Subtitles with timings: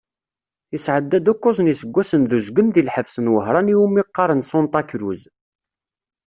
[0.73, 5.21] Yesɛedda-d ukkuẓ n yiseggasen d uzgen di lḥebs n Wehran i wumi qqaren Sanṭa Cruz.